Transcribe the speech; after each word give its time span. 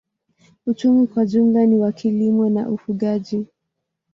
Uchumi 0.65 1.07
kwa 1.07 1.25
jumla 1.25 1.65
ni 1.65 1.75
wa 1.77 1.91
kilimo 1.91 2.49
na 2.49 2.69
ufugaji. 2.69 3.47